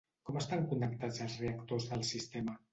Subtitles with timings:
[0.29, 2.61] Com estan connectats els reactors del sistema?